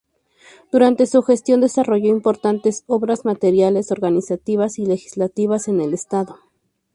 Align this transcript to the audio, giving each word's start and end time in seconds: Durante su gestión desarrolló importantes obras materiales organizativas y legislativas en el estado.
Durante 0.71 1.05
su 1.05 1.21
gestión 1.21 1.61
desarrolló 1.61 2.07
importantes 2.09 2.83
obras 2.87 3.23
materiales 3.23 3.91
organizativas 3.91 4.79
y 4.79 4.87
legislativas 4.87 5.67
en 5.67 5.79
el 5.79 5.93
estado. 5.93 6.39